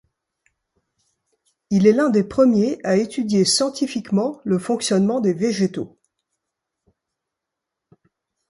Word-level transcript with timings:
Il 1.69 1.85
est 1.85 1.93
l’un 1.93 2.09
des 2.09 2.23
premiers 2.23 2.79
à 2.83 2.97
étudier 2.97 3.45
scientifiquement 3.45 4.41
le 4.43 4.57
fonctionnement 4.57 5.19
des 5.21 5.31
végétaux. 5.33 5.95